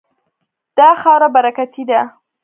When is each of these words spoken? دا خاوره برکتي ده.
دا 0.77 0.89
خاوره 1.01 1.27
برکتي 1.35 1.83
ده. 1.89 2.01